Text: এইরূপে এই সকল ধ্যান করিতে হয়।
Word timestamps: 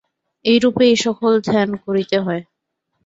এইরূপে 0.45 0.83
এই 0.85 0.97
সকল 1.05 1.31
ধ্যান 1.47 1.69
করিতে 1.85 2.17
হয়। 2.19 2.41